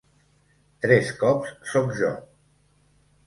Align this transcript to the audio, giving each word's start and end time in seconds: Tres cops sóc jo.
Tres 0.85 1.11
cops 1.19 1.53
sóc 1.73 1.93
jo. 1.99 2.11